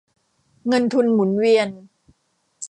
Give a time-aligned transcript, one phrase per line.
[0.67, 1.67] เงินทุนหมุนเวียน